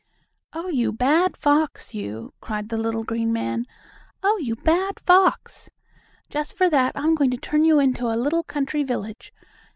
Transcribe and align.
"Oh, 0.53 0.67
you 0.67 0.91
bad 0.91 1.37
fox, 1.37 1.93
you!" 1.93 2.33
cried 2.41 2.69
the 2.69 2.75
little 2.77 3.03
green 3.03 3.31
man. 3.31 3.67
"Oh, 4.23 4.39
you 4.39 4.55
bad 4.55 4.99
fox! 4.99 5.69
Just 6.27 6.57
for 6.57 6.71
that 6.71 6.93
I'm 6.95 7.13
going 7.13 7.29
to 7.29 7.37
turn 7.37 7.63
you 7.65 7.77
into 7.79 8.07
a 8.09 8.17
little 8.17 8.41
country 8.41 8.83
village! 8.83 9.31